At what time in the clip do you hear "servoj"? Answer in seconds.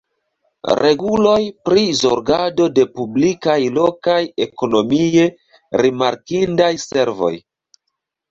6.87-7.33